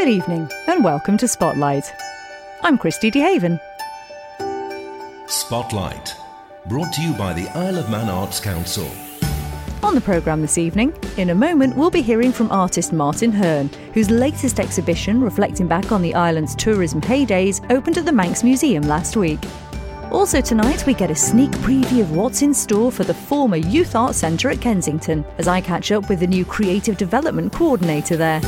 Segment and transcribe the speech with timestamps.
[0.00, 1.92] Good evening and welcome to Spotlight.
[2.62, 3.60] I'm Christy DeHaven.
[5.26, 6.16] Spotlight,
[6.64, 8.90] brought to you by the Isle of Man Arts Council.
[9.82, 13.68] On the programme this evening, in a moment, we'll be hearing from artist Martin Hearn,
[13.92, 18.84] whose latest exhibition, reflecting back on the island's tourism heydays, opened at the Manx Museum
[18.84, 19.40] last week.
[20.10, 23.94] Also, tonight, we get a sneak preview of what's in store for the former Youth
[23.94, 28.40] Arts Centre at Kensington as I catch up with the new Creative Development Coordinator there.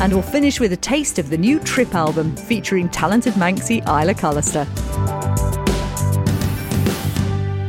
[0.00, 4.14] And we'll finish with a taste of the new Trip album featuring talented Manxie Isla
[4.14, 4.66] Callister.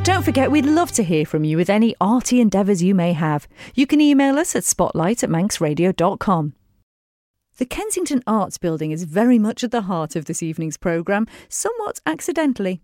[0.03, 3.47] Don't forget, we'd love to hear from you with any arty endeavours you may have.
[3.73, 6.53] You can email us at spotlight at manxradio.com.
[7.57, 12.01] The Kensington Arts Building is very much at the heart of this evening's programme, somewhat
[12.05, 12.81] accidentally.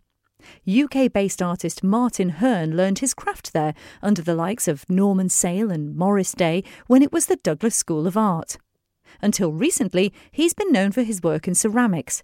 [0.68, 5.70] UK based artist Martin Hearn learned his craft there under the likes of Norman Sayle
[5.70, 8.58] and Morris Day when it was the Douglas School of Art.
[9.22, 12.24] Until recently, he's been known for his work in ceramics.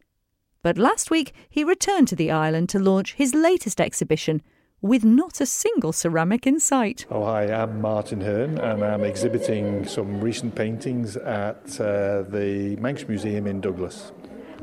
[0.62, 4.42] But last week, he returned to the island to launch his latest exhibition,
[4.82, 7.06] with not a single ceramic in sight.
[7.10, 13.08] Oh, hi, I'm Martin Hearn, and I'm exhibiting some recent paintings at uh, the Manx
[13.08, 14.12] Museum in Douglas.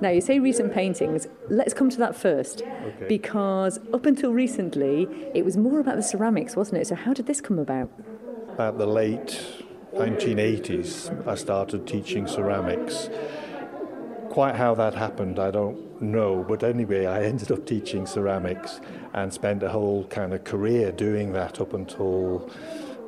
[0.00, 1.26] Now, you say recent paintings.
[1.48, 2.62] Let's come to that first.
[2.62, 3.06] Okay.
[3.08, 6.86] Because up until recently, it was more about the ceramics, wasn't it?
[6.88, 7.90] So, how did this come about?
[8.48, 9.63] About the late
[9.94, 13.08] 1980s, I started teaching ceramics.
[14.28, 18.80] Quite how that happened, I don't know, but anyway, I ended up teaching ceramics
[19.12, 22.50] and spent a whole kind of career doing that up until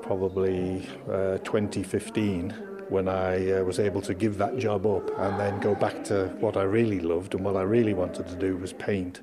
[0.02, 2.54] probably uh, 2015
[2.88, 6.28] when I uh, was able to give that job up and then go back to
[6.40, 9.20] what I really loved and what I really wanted to do was paint.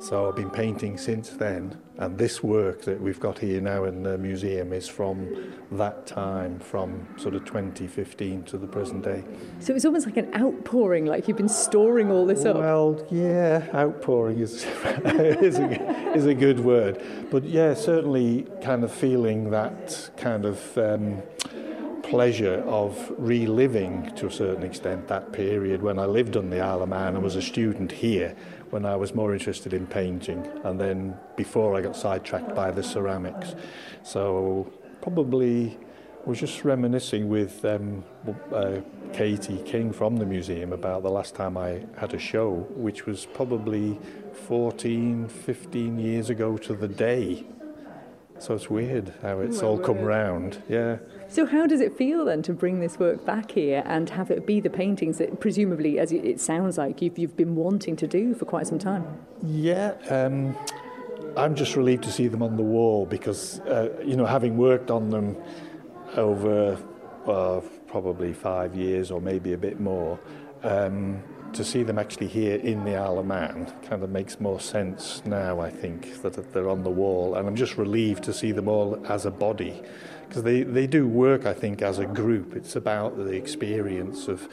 [0.00, 4.02] So I've been painting since then, and this work that we've got here now in
[4.02, 9.24] the museum is from that time, from sort of 2015 to the present day.
[9.60, 12.56] So, it's almost like an outpouring, like you've been storing all this up.
[12.56, 14.64] Well, yeah, outpouring is,
[15.04, 17.02] is, a, is a good word.
[17.30, 20.76] But yeah, certainly kind of feeling that kind of.
[20.76, 21.22] Um,
[22.06, 26.82] pleasure of reliving to a certain extent that period when I lived on the Isle
[26.82, 28.34] of Man and was a student here
[28.70, 32.82] when I was more interested in painting and then before I got sidetracked by the
[32.82, 33.56] ceramics.
[34.04, 34.72] So
[35.02, 35.78] probably
[36.24, 38.04] was just reminiscing with um,
[38.52, 38.80] uh,
[39.12, 43.26] Katie King from the museum about the last time I had a show, which was
[43.26, 43.98] probably
[44.46, 47.44] 14, 15 years ago to the day.
[48.38, 50.62] So it's weird how it's all come round.
[50.68, 50.98] Yeah.
[51.28, 54.46] So, how does it feel then to bring this work back here and have it
[54.46, 58.34] be the paintings that, presumably, as it sounds like, you've, you've been wanting to do
[58.34, 59.04] for quite some time?
[59.42, 59.94] Yeah.
[60.08, 60.56] Um,
[61.36, 64.90] I'm just relieved to see them on the wall because, uh, you know, having worked
[64.90, 65.36] on them
[66.14, 66.78] over
[67.26, 70.18] uh, probably five years or maybe a bit more,
[70.62, 71.22] um,
[71.56, 75.22] to see them actually here in the Isle of Man kind of makes more sense
[75.24, 77.34] now, I think, that they're on the wall.
[77.34, 79.82] And I'm just relieved to see them all as a body
[80.28, 82.56] because they, they do work, I think, as a group.
[82.56, 84.48] It's about the experience of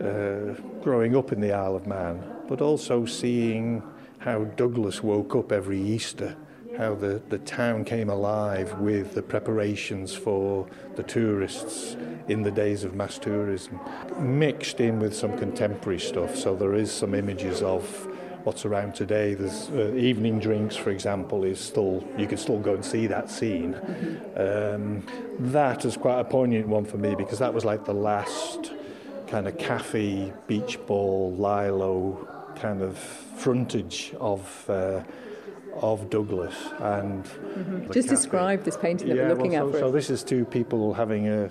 [0.00, 3.82] uh, growing up in the Isle of Man, but also seeing
[4.18, 6.36] how Douglas woke up every Easter
[6.76, 11.96] how the, the town came alive with the preparations for the tourists
[12.28, 13.78] in the days of mass tourism,
[14.18, 16.36] mixed in with some contemporary stuff.
[16.36, 17.84] So there is some images of
[18.44, 19.34] what's around today.
[19.34, 23.30] There's uh, evening drinks, for example, is still you can still go and see that
[23.30, 23.74] scene.
[24.36, 25.06] Um,
[25.38, 28.72] that is quite a poignant one for me because that was like the last
[29.28, 34.70] kind of cafe, beach ball, lilo kind of frontage of.
[34.70, 35.02] Uh,
[35.80, 37.92] of Douglas and mm-hmm.
[37.92, 39.80] just describe this painting that yeah, we're looking well, so, at.
[39.80, 41.50] So this is two people having a,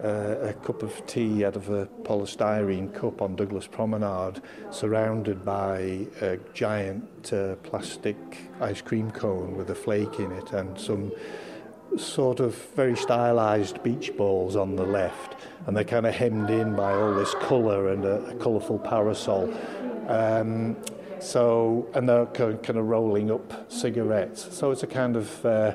[0.00, 6.06] a, a cup of tea out of a polystyrene cup on Douglas Promenade, surrounded by
[6.20, 8.16] a giant uh, plastic
[8.60, 11.12] ice cream cone with a flake in it and some
[11.96, 16.74] sort of very stylized beach balls on the left and they're kind of hemmed in
[16.74, 19.52] by all this colour and a, a colourful parasol
[20.08, 20.76] um,
[21.22, 24.48] so, and they're kind of rolling up cigarettes.
[24.54, 25.74] So it's a kind of, uh,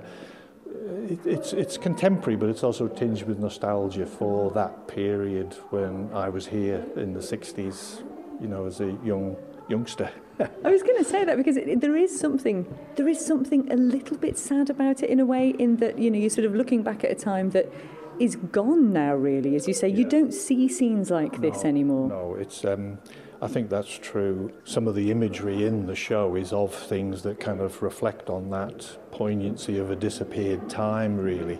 [0.65, 6.29] it, it's, it's contemporary, but it's also tinged with nostalgia for that period when I
[6.29, 8.03] was here in the 60s,
[8.41, 9.37] you know, as a young
[9.69, 10.09] youngster.
[10.39, 12.65] I was going to say that because it, there is something,
[12.95, 16.11] there is something a little bit sad about it in a way, in that you
[16.11, 17.71] know you're sort of looking back at a time that
[18.19, 19.15] is gone now.
[19.15, 19.97] Really, as you say, yeah.
[19.97, 22.09] you don't see scenes like this no, anymore.
[22.09, 22.63] No, it's.
[22.65, 22.99] Um,
[23.39, 24.51] I think that's true.
[24.63, 28.49] Some of the imagery in the show is of things that kind of reflect on
[28.49, 31.59] that poignancy of a disappeared time, really.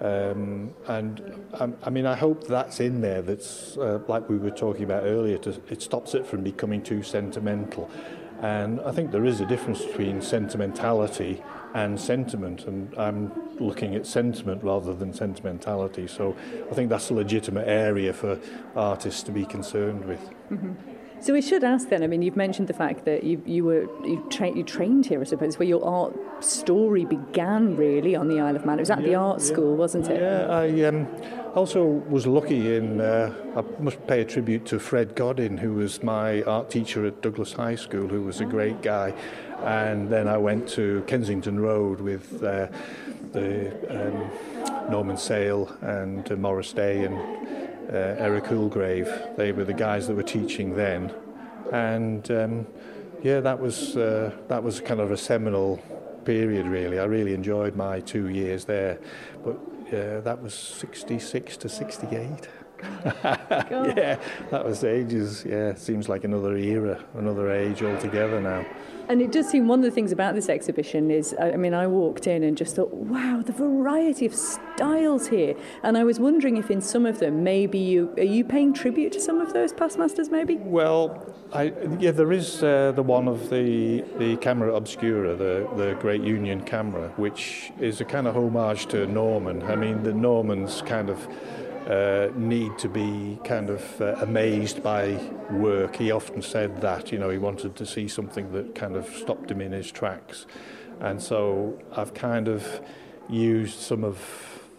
[0.00, 3.20] Um, and um, I mean, I hope that's in there.
[3.20, 5.36] That's uh, like we were talking about earlier.
[5.38, 7.90] To, it stops it from becoming too sentimental.
[8.40, 11.42] And I think there is a difference between sentimentality
[11.74, 16.06] and sentiment, and I'm looking at sentiment rather than sentimentality.
[16.06, 16.36] So
[16.70, 18.38] I think that's a legitimate area for
[18.76, 20.20] artists to be concerned with.
[20.50, 20.97] Mm-hmm.
[21.20, 22.02] So we should ask then.
[22.02, 25.20] I mean, you've mentioned the fact that you you were you, tra- you trained here,
[25.20, 28.78] I suppose, where your art story began really on the Isle of Man.
[28.78, 29.46] It was at yeah, the art yeah.
[29.46, 30.20] school, wasn't it?
[30.20, 31.08] Yeah, I um,
[31.54, 33.00] also was lucky in.
[33.00, 37.20] Uh, I must pay a tribute to Fred Godin, who was my art teacher at
[37.20, 39.12] Douglas High School, who was a great guy.
[39.64, 42.68] And then I went to Kensington Road with uh,
[43.32, 47.57] the um, Norman Sayle and uh, Morris Day and
[47.94, 49.08] Eric Hulgrave.
[49.36, 51.12] They were the guys that were teaching then,
[51.72, 52.66] and um,
[53.22, 55.78] yeah, that was uh, that was kind of a seminal
[56.24, 56.66] period.
[56.66, 58.98] Really, I really enjoyed my two years there,
[59.44, 59.56] but
[59.88, 62.48] uh, that was 66 to 68.
[63.14, 64.18] Yeah,
[64.50, 65.44] that was ages.
[65.44, 68.64] Yeah, seems like another era, another age altogether now.
[69.08, 71.86] And it does seem one of the things about this exhibition is, I mean, I
[71.86, 75.54] walked in and just thought, wow, the variety of styles here.
[75.82, 79.12] And I was wondering if in some of them, maybe you are you paying tribute
[79.12, 80.56] to some of those past masters, maybe?
[80.56, 85.96] Well, I, yeah, there is uh, the one of the the camera obscura, the the
[86.00, 89.62] Great Union camera, which is a kind of homage to Norman.
[89.62, 91.26] I mean, the Normans kind of
[91.88, 95.18] uh, need to be kind of uh, amazed by
[95.50, 95.96] work.
[95.96, 99.50] He often said that, you know, he wanted to see something that kind of stopped
[99.50, 100.46] him in his tracks.
[101.00, 102.80] And so I've kind of
[103.30, 104.18] used some of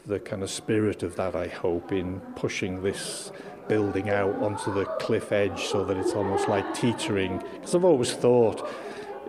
[0.06, 3.32] the kind of spirit of that, I hope, in pushing this
[3.68, 7.44] building out onto the cliff edge so that it's almost like teetering.
[7.54, 8.68] Because I've always thought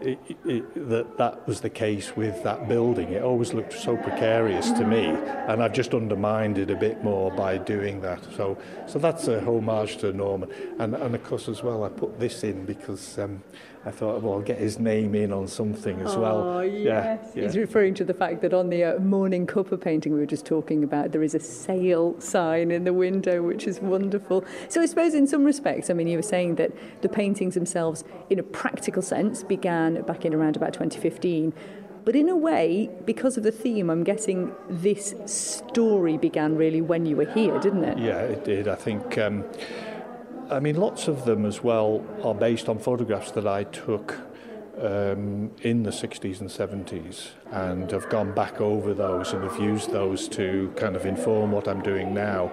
[0.00, 3.12] it, it, that that was the case with that building.
[3.12, 7.30] It always looked so precarious to me, and I've just undermined it a bit more
[7.30, 8.22] by doing that.
[8.36, 12.18] So, so that's a homage to Norman, and and of course as well, I put
[12.18, 13.42] this in because um,
[13.84, 16.64] I thought, well, I'll get his name in on something as oh, well.
[16.64, 16.84] Yes.
[16.84, 17.46] Yeah, yeah.
[17.46, 20.44] He's referring to the fact that on the uh, morning cuppa painting we were just
[20.44, 24.44] talking about, there is a sale sign in the window, which is wonderful.
[24.68, 28.04] So I suppose in some respects, I mean, you were saying that the paintings themselves,
[28.28, 31.54] in a practical sense, began back in around about 2015.
[32.04, 37.06] But in a way, because of the theme, I'm guessing this story began really when
[37.06, 37.98] you were here, didn't it?
[37.98, 38.68] Yeah, it did.
[38.68, 39.16] I think.
[39.16, 39.44] Um,
[40.50, 44.18] I mean, lots of them as well are based on photographs that I took
[44.78, 49.90] um, in the 60s and 70s and have gone back over those and have used
[49.90, 52.50] those to kind of inform what I'm doing now.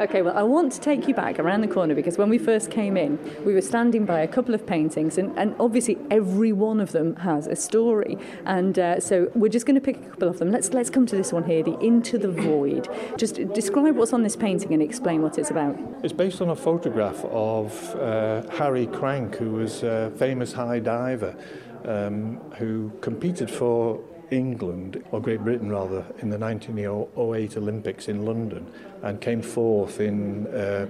[0.00, 2.70] Okay, well, I want to take you back around the corner because when we first
[2.70, 6.80] came in, we were standing by a couple of paintings, and, and obviously every one
[6.80, 8.16] of them has a story.
[8.46, 10.50] And uh, so we're just going to pick a couple of them.
[10.50, 12.88] Let's let's come to this one here, the Into the Void.
[13.16, 15.76] Just describe what's on this painting and explain what it's about.
[16.02, 21.36] It's based on a photograph of uh, Harry Crank, who was a famous high diver
[21.84, 28.70] um, who competed for England, or Great Britain rather, in the 1908 Olympics in London
[29.02, 30.86] and came fourth in uh,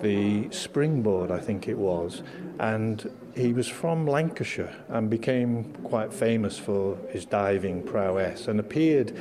[0.00, 2.22] the springboard, I think it was.
[2.58, 9.16] And he was from Lancashire and became quite famous for his diving prowess and appeared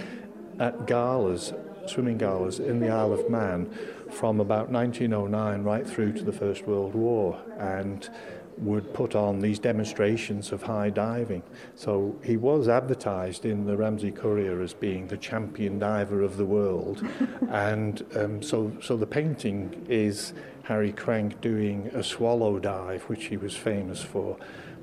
[0.59, 1.53] at galas,
[1.85, 3.69] swimming galas in the Isle of Man
[4.09, 7.39] from about 1909 right through to the First World War.
[7.59, 8.09] And
[8.57, 11.43] would put on these demonstrations of high diving.
[11.75, 16.45] So he was advertised in the Ramsey Courier as being the champion diver of the
[16.45, 17.07] world.
[17.49, 20.33] and um, so, so the painting is
[20.63, 24.37] Harry Crank doing a swallow dive, which he was famous for.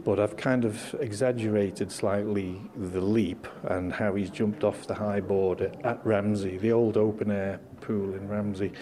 [0.05, 5.21] But I've kind of exaggerated slightly the leap and how he's jumped off the high
[5.21, 8.73] board at, at Ramsey, the old open air pool in Ramsey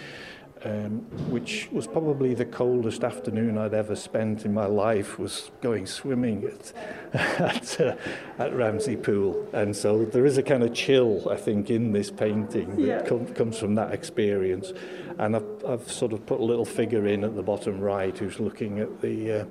[0.64, 1.00] um,
[1.30, 6.44] which was probably the coldest afternoon I'd ever spent in my life, was going swimming
[6.44, 6.72] at,
[7.40, 7.96] at, uh,
[8.38, 9.48] at Ramsey Pool.
[9.52, 13.02] And so there is a kind of chill, I think, in this painting that yeah.
[13.02, 14.72] com- comes from that experience.
[15.18, 18.40] And I've, I've sort of put a little figure in at the bottom right who's
[18.40, 19.44] looking at the, uh,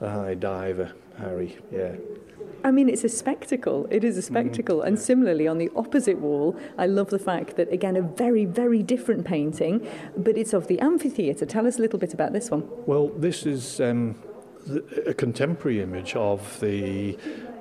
[0.00, 1.92] the high diver, Harry, yeah.
[2.64, 3.86] I mean, it's a spectacle.
[3.90, 4.78] It is a spectacle.
[4.78, 8.44] Mm, and similarly, on the opposite wall, I love the fact that, again, a very,
[8.44, 9.86] very different painting,
[10.16, 11.46] but it's of the amphitheatre.
[11.46, 12.68] Tell us a little bit about this one.
[12.86, 14.16] Well, this is um,
[15.06, 17.16] a contemporary image of the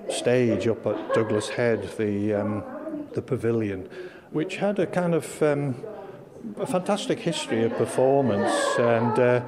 [0.09, 2.63] stage up at Douglas Head, the, um,
[3.13, 3.89] the pavilion,
[4.31, 5.75] which had a kind of um,
[6.57, 8.53] a fantastic history of performance.
[8.79, 9.43] And uh,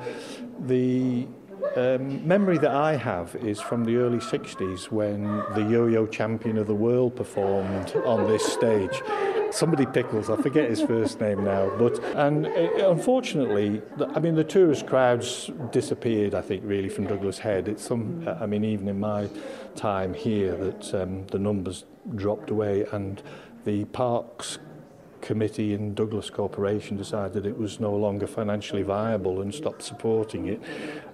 [0.60, 1.28] the
[1.76, 5.24] um, memory that I have is from the early 60s when
[5.56, 9.02] the yo yo champion of the world performed on this stage.
[9.52, 10.30] somebody Pickles.
[10.30, 13.82] I forget his first name now, but and uh, unfortunately,
[14.16, 16.36] I mean the tourist crowds disappeared.
[16.36, 17.68] I think really from Douglas Head.
[17.68, 18.28] It's some.
[18.40, 19.30] I mean even in my
[19.76, 21.86] time here, that um, the numbers
[22.16, 23.22] dropped away and
[23.66, 24.60] the parks
[25.22, 30.62] committee in Douglas Corporation decided it was no longer financially viable and stopped supporting it.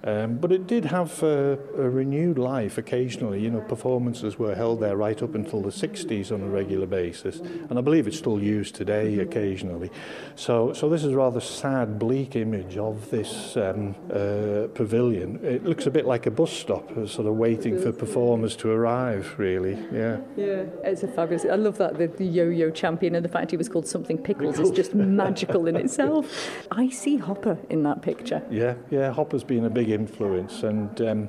[0.04, 3.40] Um, but it did have uh, a renewed life occasionally.
[3.40, 7.40] You know, performances were held there right up until the 60s on a regular basis,
[7.40, 9.90] and I believe it's still used today occasionally.
[10.34, 15.40] So, so this is a rather sad, bleak image of this um, uh, pavilion.
[15.44, 18.70] It looks a bit like a bus stop, uh, sort of waiting for performers to
[18.70, 19.34] arrive.
[19.38, 20.20] Really, yeah.
[20.36, 21.44] Yeah, it's a fabulous.
[21.44, 24.58] I love that the, the yo-yo champion and the fact he was called something pickles
[24.58, 26.24] is just magical in itself.
[26.70, 28.42] I see Hopper in that picture.
[28.50, 31.28] Yeah, yeah, Hopper's been a big influence, and um,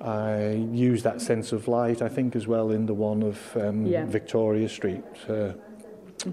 [0.00, 0.50] I
[0.88, 4.04] use that sense of light, I think, as well in the one of um, yeah.
[4.06, 5.04] Victoria Street.
[5.28, 5.52] Uh.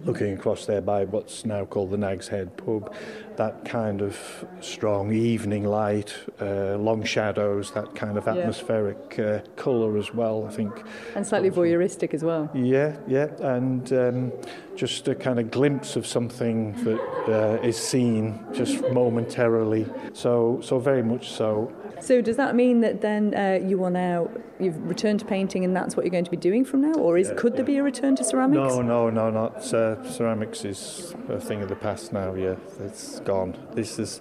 [0.05, 2.93] Looking across there by what's now called the Nag's Head pub.
[3.35, 9.25] That kind of strong evening light, uh, long shadows, that kind of atmospheric yeah.
[9.25, 10.83] uh, colour as well, I think.
[11.15, 12.49] And slightly voyeuristic as well.
[12.53, 14.31] Yeah, yeah, and um,
[14.75, 19.87] just a kind of glimpse of something that uh, is seen just momentarily.
[20.13, 21.71] So, so very much so.
[22.03, 24.29] So does that mean that then uh, you are now
[24.59, 27.17] you've returned to painting and that's what you're going to be doing from now, or
[27.17, 28.75] is yeah, could there be a return to ceramics?
[28.75, 32.33] No, no, no, not uh, ceramics is a thing of the past now.
[32.33, 33.55] Yeah, it's gone.
[33.73, 34.19] This is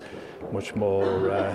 [0.53, 1.55] much more uh,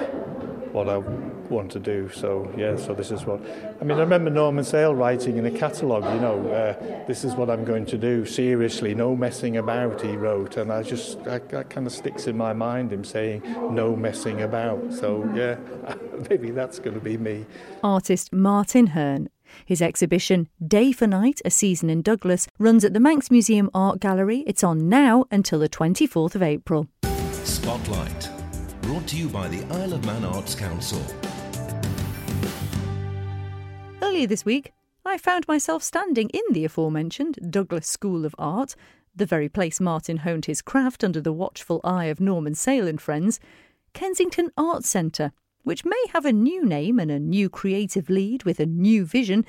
[0.72, 2.10] what I want to do.
[2.10, 3.42] So yeah, so this is what
[3.82, 3.98] I mean.
[3.98, 6.04] I remember Norman Sayle writing in a catalogue.
[6.14, 8.26] You know, uh, this is what I'm going to do.
[8.26, 10.02] Seriously, no messing about.
[10.02, 12.92] He wrote, and I just that, that kind of sticks in my mind.
[12.92, 13.42] Him saying
[13.74, 14.94] no messing about.
[14.94, 15.58] So yeah,
[16.30, 17.46] maybe that's going to be me.
[17.84, 19.30] Artist Martin Hearn.
[19.66, 24.02] His exhibition, Day for Night, a season in Douglas, runs at the Manx Museum Art
[24.02, 24.44] Gallery.
[24.46, 26.88] It's on now until the 24th of April.
[27.46, 28.37] Spotlight
[29.08, 31.02] to you by the Isle of Man Arts Council.
[34.02, 34.74] Earlier this week,
[35.06, 38.76] I found myself standing in the aforementioned Douglas School of Art,
[39.16, 43.00] the very place Martin honed his craft under the watchful eye of Norman Sayle and
[43.00, 43.40] friends,
[43.94, 45.32] Kensington Arts Centre,
[45.64, 49.46] which may have a new name and a new creative lead with a new vision,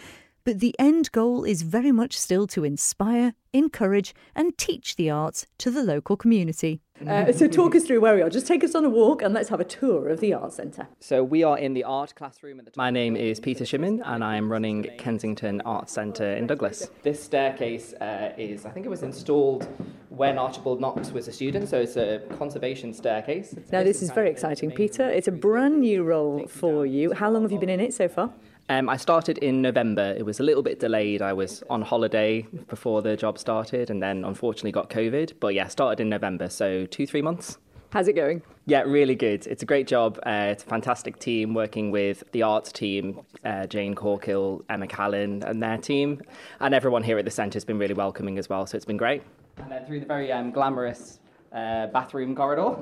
[0.48, 5.44] but the end goal is very much still to inspire, encourage, and teach the arts
[5.58, 6.80] to the local community.
[7.06, 8.30] Uh, so, talk us through where we are.
[8.30, 10.88] Just take us on a walk and let's have a tour of the Art Centre.
[11.00, 12.60] So, we are in the art classroom.
[12.60, 16.46] At the My name is Peter Shimmin and I am running Kensington Art Centre in
[16.46, 16.88] Douglas.
[17.02, 19.68] This staircase uh, is, I think it was installed
[20.08, 23.52] when Archibald Knox was a student, so it's a conservation staircase.
[23.52, 25.10] It's now, this is very exciting, Peter.
[25.10, 27.12] It's a brand new role for you.
[27.12, 28.32] How long have you been in it so far?
[28.70, 30.14] Um, I started in November.
[30.18, 31.22] It was a little bit delayed.
[31.22, 35.34] I was on holiday before the job started and then unfortunately got COVID.
[35.40, 37.56] But yeah, started in November, so two, three months.
[37.90, 38.42] How's it going?
[38.66, 39.46] Yeah, really good.
[39.46, 40.18] It's a great job.
[40.26, 45.42] Uh, it's a fantastic team working with the arts team, uh, Jane Corkill, Emma Callan,
[45.44, 46.20] and their team.
[46.60, 48.98] And everyone here at the centre has been really welcoming as well, so it's been
[48.98, 49.22] great.
[49.56, 51.20] And then through the very um, glamorous
[51.54, 52.76] uh, bathroom corridor.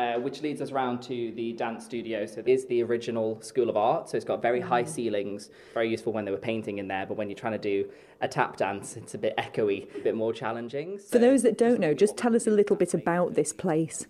[0.00, 2.24] Uh, which leads us around to the dance studio.
[2.24, 4.08] So, this is the original School of Art.
[4.08, 7.04] So, it's got very high ceilings, very useful when they were painting in there.
[7.04, 7.86] But when you're trying to do
[8.22, 10.98] a tap dance, it's a bit echoey, a bit more challenging.
[10.98, 14.06] So, For those that don't know, just tell us a little bit about this place.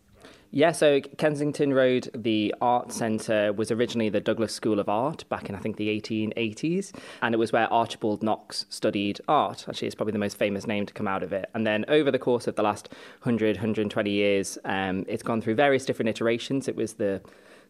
[0.53, 5.49] Yeah, so Kensington Road, the art centre, was originally the Douglas School of Art back
[5.49, 6.93] in, I think, the 1880s.
[7.23, 9.67] And it was where Archibald Knox studied art.
[9.69, 11.49] Actually, it's probably the most famous name to come out of it.
[11.55, 12.89] And then over the course of the last
[13.23, 16.67] 100, 120 years, um, it's gone through various different iterations.
[16.67, 17.21] It was the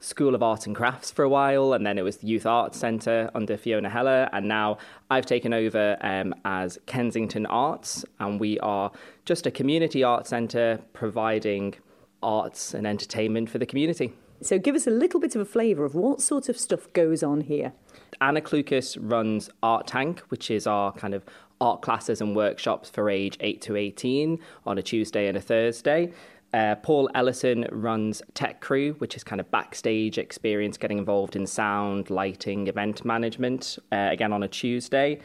[0.03, 2.79] School of Art and Crafts for a while, and then it was the Youth Arts
[2.79, 4.79] Centre under Fiona Heller, and now
[5.11, 8.91] I've taken over um, as Kensington Arts, and we are
[9.27, 11.75] just a community art centre providing
[12.23, 14.13] arts and entertainment for the community.
[14.43, 17.23] So, give us a little bit of a flavour of what sort of stuff goes
[17.23, 17.73] on here.
[18.21, 21.25] Anna Klukas runs Art Tank, which is our kind of
[21.61, 26.13] art classes and workshops for age 8 to 18 on a Tuesday and a Thursday.
[26.53, 31.47] Uh, Paul Ellison runs Tech Crew, which is kind of backstage experience, getting involved in
[31.47, 35.21] sound, lighting, event management, uh, again on a Tuesday.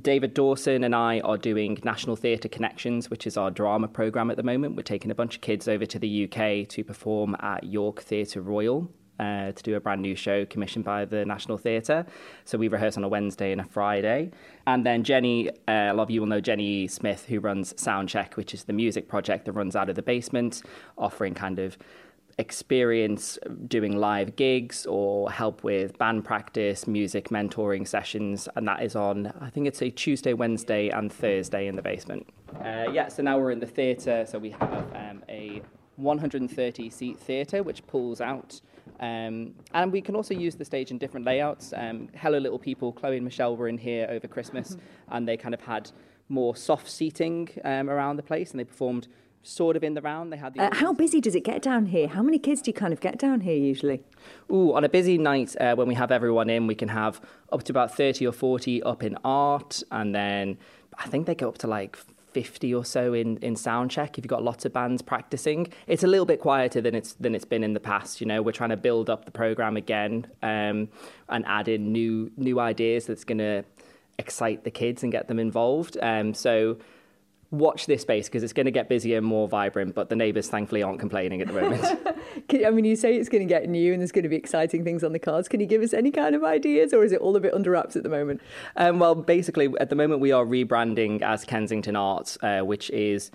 [0.00, 4.36] David Dawson and I are doing National Theatre Connections, which is our drama programme at
[4.36, 4.76] the moment.
[4.76, 8.42] We're taking a bunch of kids over to the UK to perform at York Theatre
[8.42, 12.04] Royal uh, to do a brand new show commissioned by the National Theatre.
[12.44, 14.30] So we rehearse on a Wednesday and a Friday.
[14.66, 18.34] And then Jenny, uh, a lot of you will know Jenny Smith, who runs Soundcheck,
[18.34, 20.62] which is the music project that runs out of the basement,
[20.98, 21.78] offering kind of
[22.38, 28.94] experience doing live gigs or help with band practice, music mentoring sessions, and that is
[28.94, 32.28] on, I think it's a Tuesday, Wednesday, and Thursday in the basement.
[32.60, 35.62] Uh, yeah, so now we're in the theatre, so we have um, a
[35.96, 38.60] 130 seat theatre which pulls out.
[39.00, 41.72] Um, and we can also use the stage in different layouts.
[41.74, 44.76] Um, Hello Little People, Chloe and Michelle were in here over Christmas,
[45.08, 45.90] and they kind of had
[46.28, 49.08] more soft seating um, around the place, and they performed
[49.46, 50.32] sort of in the round.
[50.32, 52.08] They had the Uh, how busy does it get down here?
[52.08, 54.02] How many kids do you kind of get down here usually?
[54.50, 57.20] Ooh, on a busy night uh, when we have everyone in, we can have
[57.52, 60.58] up to about 30 or 40 up in art, and then
[60.98, 61.96] I think they go up to like
[62.32, 65.68] 50 or so in, in sound check if you've got lots of bands practicing.
[65.86, 68.20] It's a little bit quieter than it's than it's been in the past.
[68.20, 70.88] You know, we're trying to build up the program again um,
[71.28, 73.64] and add in new new ideas that's going to
[74.18, 75.96] excite the kids and get them involved.
[76.02, 76.76] Um, so
[77.50, 80.48] watch this space because it's going to get busier and more vibrant, but the neighbours
[80.48, 81.82] thankfully aren't complaining at the moment.
[82.48, 84.36] Can, I mean, you say it's going to get new and there's going to be
[84.36, 85.48] exciting things on the cards.
[85.48, 87.70] Can you give us any kind of ideas, or is it all a bit under
[87.70, 88.40] wraps at the moment?
[88.76, 93.30] Um, well, basically, at the moment, we are rebranding as Kensington Arts, uh, which is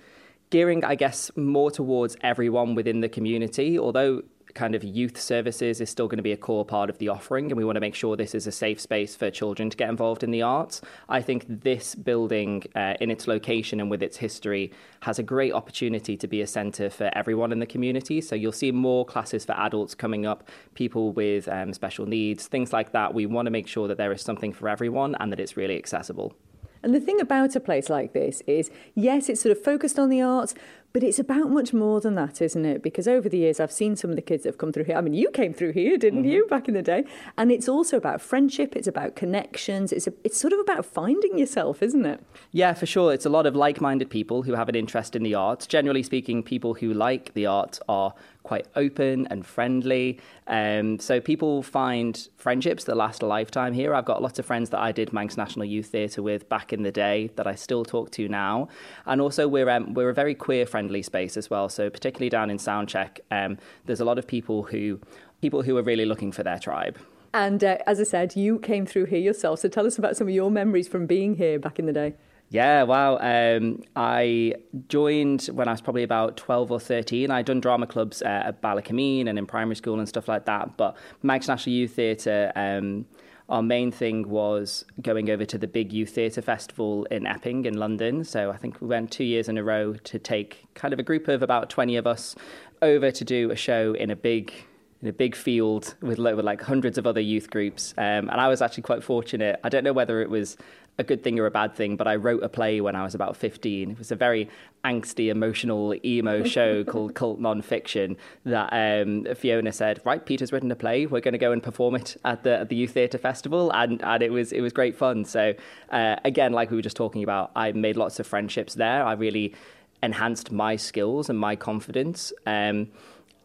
[0.50, 3.78] gearing, I guess, more towards everyone within the community.
[3.78, 4.22] Although
[4.54, 7.46] kind of youth services is still going to be a core part of the offering,
[7.46, 9.88] and we want to make sure this is a safe space for children to get
[9.88, 10.80] involved in the arts.
[11.08, 15.52] I think this building, uh, in its location and with its history, has a great
[15.52, 18.20] opportunity to be a centre for everyone in the community.
[18.20, 22.72] So you'll see more classes for adults coming up, people with um, special needs, things
[22.72, 23.14] like that.
[23.14, 25.76] We want to make sure that there is something for everyone and that it's really
[25.76, 26.34] accessible.
[26.82, 30.08] And the thing about a place like this is, yes, it's sort of focused on
[30.08, 30.54] the arts,
[30.92, 32.82] but it's about much more than that, isn't it?
[32.82, 34.96] Because over the years, I've seen some of the kids that have come through here.
[34.96, 37.04] I mean, you came through here, didn't you, back in the day?
[37.38, 38.76] And it's also about friendship.
[38.76, 39.92] It's about connections.
[39.92, 42.20] It's a, it's sort of about finding yourself, isn't it?
[42.50, 43.12] Yeah, for sure.
[43.12, 45.66] It's a lot of like minded people who have an interest in the arts.
[45.66, 50.18] Generally speaking, people who like the arts are quite open and friendly.
[50.46, 53.94] Um, so people find friendships that last a lifetime here.
[53.94, 56.82] I've got lots of friends that I did Manx National Youth Theatre with back in
[56.82, 58.68] the day that I still talk to now.
[59.06, 61.68] And also, we're, um, we're a very queer friendly space as well.
[61.68, 65.00] So, particularly down in Soundcheck, um, there's a lot of people who,
[65.40, 66.98] people who are really looking for their tribe.
[67.32, 69.60] And uh, as I said, you came through here yourself.
[69.60, 72.14] So tell us about some of your memories from being here back in the day.
[72.50, 73.16] Yeah, wow.
[73.18, 74.56] Um, I
[74.88, 77.30] joined when I was probably about 12 or 13.
[77.30, 80.76] I'd done drama clubs uh, at Ballakermeen and in primary school and stuff like that.
[80.76, 83.06] But Manx National Youth Theatre, um,
[83.52, 87.76] our main thing was going over to the big youth theatre festival in Epping in
[87.76, 88.24] London.
[88.24, 91.02] So I think we went two years in a row to take kind of a
[91.02, 92.34] group of about 20 of us
[92.80, 94.54] over to do a show in a big
[95.02, 97.92] in a big field with, with like hundreds of other youth groups.
[97.98, 99.58] Um, and I was actually quite fortunate.
[99.64, 100.56] I don't know whether it was
[100.98, 103.14] a good thing or a bad thing, but I wrote a play when I was
[103.14, 103.90] about 15.
[103.90, 104.48] It was a very
[104.84, 110.76] angsty, emotional, emo show called Cult Nonfiction that um, Fiona said, right, Peter's written a
[110.76, 111.06] play.
[111.06, 113.72] We're going to go and perform it at the, at the Youth Theatre Festival.
[113.72, 115.24] And, and it was it was great fun.
[115.24, 115.54] So
[115.90, 119.04] uh, again, like we were just talking about, I made lots of friendships there.
[119.04, 119.54] I really
[120.02, 122.32] enhanced my skills and my confidence.
[122.46, 122.88] Um,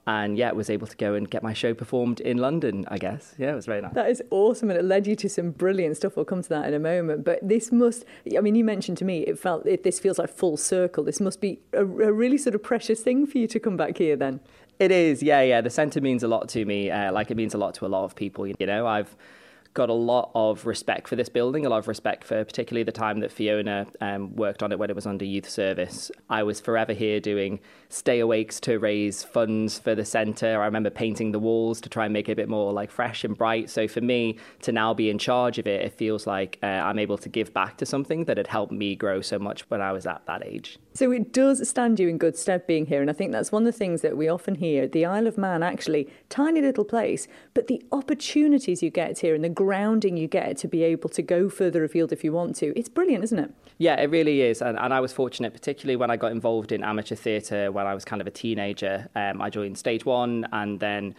[0.08, 2.86] and yeah, was able to go and get my show performed in London.
[2.88, 3.93] I guess yeah, it was very nice.
[3.93, 6.15] That is awesome, and it led you to some brilliant stuff.
[6.15, 7.26] We'll come to that in a moment.
[7.26, 10.56] But this must—I mean, you mentioned to me it felt it, this feels like full
[10.56, 11.04] circle.
[11.04, 13.98] This must be a, a really sort of precious thing for you to come back
[13.98, 14.15] here.
[14.15, 14.39] Then
[14.80, 15.60] it is, yeah, yeah.
[15.60, 16.89] The centre means a lot to me.
[16.89, 18.48] Uh, like it means a lot to a lot of people.
[18.48, 19.13] You know, I've
[19.78, 22.92] got a lot of respect for this building, a lot of respect for particularly the
[22.92, 26.10] time that Fiona um, worked on it when it was under youth service.
[26.32, 27.60] I was forever here doing
[27.90, 30.60] stay awakes to raise funds for the centre.
[30.63, 33.24] I remember painting the walls to try and make it a bit more like fresh
[33.24, 33.70] and bright.
[33.70, 36.98] So for me to now be in charge of it, it feels like uh, I'm
[36.98, 39.92] able to give back to something that had helped me grow so much when I
[39.92, 40.80] was at that age.
[40.96, 43.62] So it does stand you in good stead being here, and I think that's one
[43.62, 44.88] of the things that we often hear.
[44.88, 49.44] The Isle of Man, actually, tiny little place, but the opportunities you get here and
[49.44, 52.68] the grounding you get to be able to go further afield if you want to,
[52.80, 53.52] it's brilliant, isn't it?
[53.80, 54.62] Yeah, it really is.
[54.62, 57.94] And, and I was fortunate, particularly when I got involved in amateur theatre when I
[57.94, 59.10] was kind of a teenager.
[59.14, 61.16] Um, I joined Stage One and then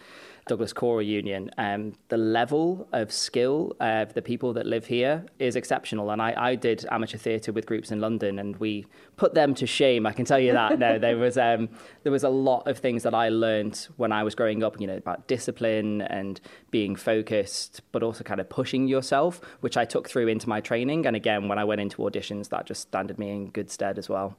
[0.49, 5.55] Douglas Choral Union, um, the level of skill of the people that live here is
[5.55, 6.09] exceptional.
[6.09, 9.67] And I, I did amateur theatre with groups in London, and we put them to
[9.67, 10.07] shame.
[10.07, 10.79] I can tell you that.
[10.79, 11.69] no, there was um,
[12.01, 14.81] there was a lot of things that I learned when I was growing up.
[14.81, 19.85] You know, about discipline and being focused, but also kind of pushing yourself, which I
[19.85, 21.05] took through into my training.
[21.05, 24.09] And again, when I went into auditions, that just standed me in good stead as
[24.09, 24.35] well.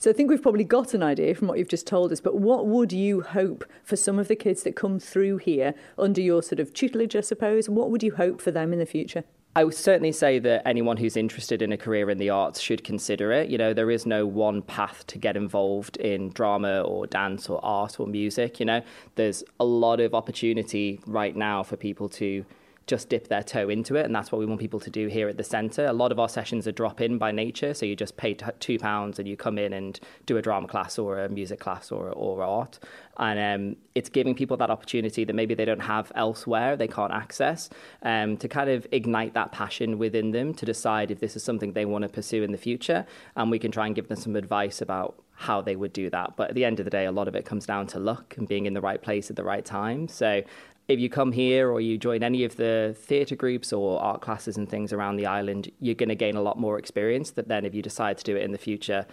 [0.00, 2.36] So I think we've probably got an idea from what you've just told us, but
[2.36, 6.40] what would you hope for some of the kids that come through here under your
[6.40, 7.68] sort of tutelage, I suppose?
[7.68, 9.24] What would you hope for them in the future?
[9.56, 12.84] I would certainly say that anyone who's interested in a career in the arts should
[12.84, 13.50] consider it.
[13.50, 17.58] You know, there is no one path to get involved in drama or dance or
[17.64, 18.60] art or music.
[18.60, 18.82] You know,
[19.16, 22.44] there's a lot of opportunity right now for people to
[22.88, 24.04] just dip their toe into it.
[24.04, 25.86] And that's what we want people to do here at the centre.
[25.86, 27.74] A lot of our sessions are drop in by nature.
[27.74, 30.98] So you just pay two pounds and you come in and do a drama class
[30.98, 32.80] or a music class or, or art.
[33.18, 37.12] And um, it's giving people that opportunity that maybe they don't have elsewhere, they can't
[37.12, 37.68] access,
[38.02, 41.72] um, to kind of ignite that passion within them to decide if this is something
[41.72, 43.06] they want to pursue in the future.
[43.36, 46.36] And we can try and give them some advice about how they would do that.
[46.36, 48.36] But at the end of the day, a lot of it comes down to luck
[48.36, 50.08] and being in the right place at the right time.
[50.08, 50.42] So
[50.88, 54.56] if you come here or you join any of the theatre groups or art classes
[54.56, 57.66] and things around the island, you're going to gain a lot more experience that then
[57.66, 59.06] if you decide to do it in the future,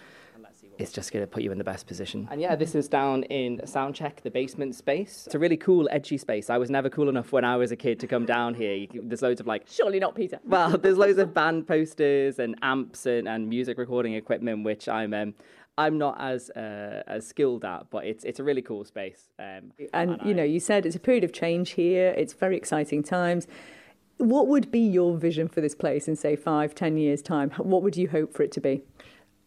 [0.78, 2.28] it's just going to put you in the best position.
[2.30, 5.24] And yeah, this is down in Soundcheck, the basement space.
[5.26, 6.50] It's a really cool, edgy space.
[6.50, 8.86] I was never cool enough when I was a kid to come down here.
[9.02, 9.64] there's loads of like.
[9.68, 10.38] Surely not, Peter.
[10.44, 15.12] Well, there's loads of band posters and amps and, and music recording equipment, which I'm.
[15.12, 15.34] Um,
[15.78, 19.28] I'm not as uh, as skilled at, but it's it's a really cool space.
[19.38, 22.14] Um, and, and you I, know, you said it's a period of change here.
[22.16, 23.46] It's very exciting times.
[24.18, 27.50] What would be your vision for this place in say five, ten years time?
[27.58, 28.82] What would you hope for it to be?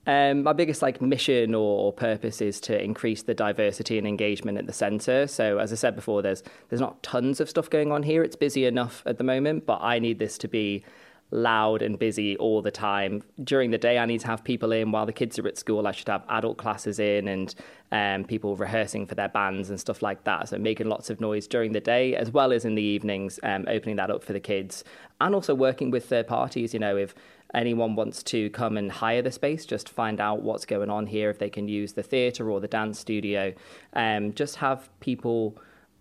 [0.07, 4.65] Um, my biggest like mission or, purpose is to increase the diversity and engagement at
[4.65, 5.27] the centre.
[5.27, 8.23] So as I said before, there's there's not tons of stuff going on here.
[8.23, 10.83] It's busy enough at the moment, but I need this to be
[11.31, 13.21] loud and busy all the time.
[13.43, 15.87] During the day, I need to have people in while the kids are at school.
[15.87, 17.53] I should have adult classes in and
[17.91, 20.49] um, people rehearsing for their bands and stuff like that.
[20.49, 23.65] So making lots of noise during the day as well as in the evenings, um,
[23.67, 24.83] opening that up for the kids
[25.21, 26.73] and also working with third parties.
[26.73, 27.13] You know, if
[27.53, 31.29] anyone wants to come and hire the space, just find out what's going on here,
[31.29, 33.53] if they can use the theatre or the dance studio,
[33.93, 35.57] um, just have people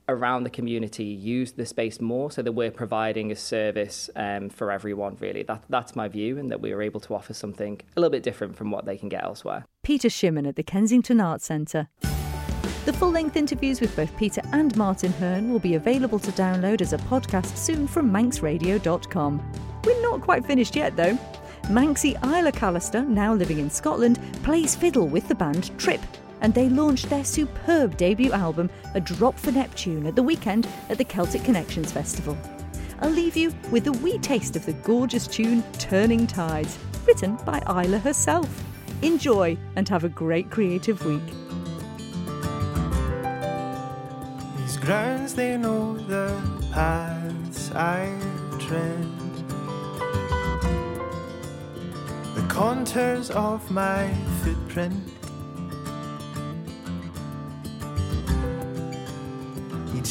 [0.08, 4.70] around the community use the space more so that we're providing a service um, for
[4.70, 5.42] everyone, really.
[5.42, 8.22] That, that's my view, and that we are able to offer something a little bit
[8.22, 9.66] different from what they can get elsewhere.
[9.82, 11.88] Peter Shimmin at the Kensington Arts Centre.
[12.84, 16.80] The full length interviews with both Peter and Martin Hearn will be available to download
[16.80, 19.52] as a podcast soon from manxradio.com.
[19.84, 21.18] We're not quite finished yet, though.
[21.64, 26.00] Manxie Isla Callister, now living in Scotland, plays fiddle with the band Trip
[26.40, 30.98] and they launched their superb debut album, A Drop for Neptune, at the weekend at
[30.98, 32.36] the Celtic Connections Festival.
[33.00, 37.62] I'll leave you with a wee taste of the gorgeous tune Turning Tides, written by
[37.68, 38.48] Isla herself.
[39.02, 41.22] Enjoy and have a great creative week.
[44.56, 46.34] These grounds, they know the
[46.72, 48.12] paths I
[48.58, 49.06] tread.
[52.34, 55.07] The contours of my footprint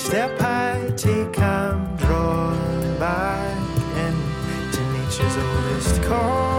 [0.07, 3.57] step I take, I'm drawn back
[4.05, 6.56] into nature's oldest call.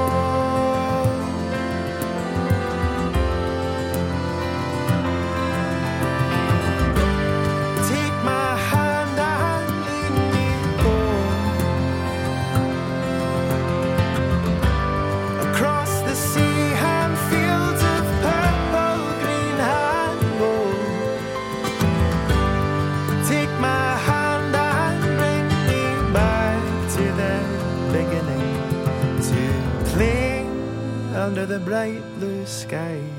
[31.29, 33.18] Under the bright blue skies